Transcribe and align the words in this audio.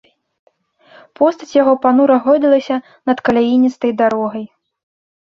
Постаць 1.19 1.51
яго 1.61 1.73
панура 1.85 2.15
гойдалася 2.25 2.83
над 3.13 3.17
каляіністай 3.31 3.91
дарогай. 4.05 4.45